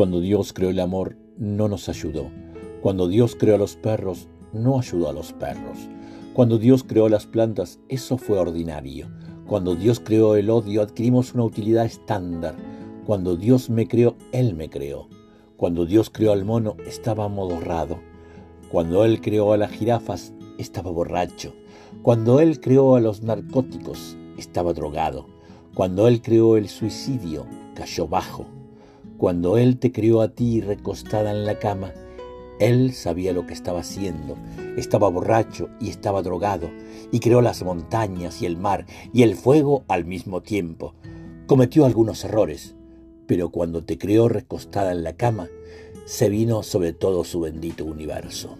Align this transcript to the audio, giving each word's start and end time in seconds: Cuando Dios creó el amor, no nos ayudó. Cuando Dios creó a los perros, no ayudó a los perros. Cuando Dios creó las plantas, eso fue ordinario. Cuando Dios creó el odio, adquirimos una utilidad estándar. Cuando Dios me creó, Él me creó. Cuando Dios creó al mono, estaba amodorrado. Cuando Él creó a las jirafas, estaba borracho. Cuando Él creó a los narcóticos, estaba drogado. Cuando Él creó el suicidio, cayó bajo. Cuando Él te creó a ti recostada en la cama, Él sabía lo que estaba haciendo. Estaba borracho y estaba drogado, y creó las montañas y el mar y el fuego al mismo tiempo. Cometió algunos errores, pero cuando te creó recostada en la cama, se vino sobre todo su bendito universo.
Cuando 0.00 0.22
Dios 0.22 0.54
creó 0.54 0.70
el 0.70 0.80
amor, 0.80 1.18
no 1.36 1.68
nos 1.68 1.90
ayudó. 1.90 2.30
Cuando 2.80 3.06
Dios 3.06 3.36
creó 3.38 3.56
a 3.56 3.58
los 3.58 3.76
perros, 3.76 4.28
no 4.54 4.78
ayudó 4.78 5.10
a 5.10 5.12
los 5.12 5.34
perros. 5.34 5.76
Cuando 6.32 6.56
Dios 6.56 6.84
creó 6.84 7.10
las 7.10 7.26
plantas, 7.26 7.80
eso 7.90 8.16
fue 8.16 8.38
ordinario. 8.38 9.10
Cuando 9.46 9.74
Dios 9.74 10.00
creó 10.00 10.36
el 10.36 10.48
odio, 10.48 10.80
adquirimos 10.80 11.34
una 11.34 11.44
utilidad 11.44 11.84
estándar. 11.84 12.54
Cuando 13.04 13.36
Dios 13.36 13.68
me 13.68 13.86
creó, 13.86 14.16
Él 14.32 14.54
me 14.54 14.70
creó. 14.70 15.06
Cuando 15.58 15.84
Dios 15.84 16.08
creó 16.08 16.32
al 16.32 16.46
mono, 16.46 16.76
estaba 16.86 17.26
amodorrado. 17.26 18.00
Cuando 18.70 19.04
Él 19.04 19.20
creó 19.20 19.52
a 19.52 19.58
las 19.58 19.70
jirafas, 19.70 20.32
estaba 20.56 20.90
borracho. 20.90 21.52
Cuando 22.00 22.40
Él 22.40 22.58
creó 22.60 22.96
a 22.96 23.02
los 23.02 23.22
narcóticos, 23.22 24.16
estaba 24.38 24.72
drogado. 24.72 25.26
Cuando 25.74 26.08
Él 26.08 26.22
creó 26.22 26.56
el 26.56 26.70
suicidio, 26.70 27.44
cayó 27.74 28.08
bajo. 28.08 28.46
Cuando 29.20 29.58
Él 29.58 29.76
te 29.76 29.92
creó 29.92 30.22
a 30.22 30.28
ti 30.28 30.62
recostada 30.62 31.30
en 31.30 31.44
la 31.44 31.58
cama, 31.58 31.92
Él 32.58 32.94
sabía 32.94 33.34
lo 33.34 33.46
que 33.46 33.52
estaba 33.52 33.80
haciendo. 33.80 34.38
Estaba 34.78 35.10
borracho 35.10 35.68
y 35.78 35.90
estaba 35.90 36.22
drogado, 36.22 36.70
y 37.12 37.20
creó 37.20 37.42
las 37.42 37.62
montañas 37.62 38.40
y 38.40 38.46
el 38.46 38.56
mar 38.56 38.86
y 39.12 39.22
el 39.22 39.34
fuego 39.34 39.84
al 39.88 40.06
mismo 40.06 40.40
tiempo. 40.40 40.94
Cometió 41.46 41.84
algunos 41.84 42.24
errores, 42.24 42.76
pero 43.26 43.50
cuando 43.50 43.84
te 43.84 43.98
creó 43.98 44.30
recostada 44.30 44.92
en 44.92 45.04
la 45.04 45.12
cama, 45.12 45.50
se 46.06 46.30
vino 46.30 46.62
sobre 46.62 46.94
todo 46.94 47.22
su 47.24 47.40
bendito 47.40 47.84
universo. 47.84 48.56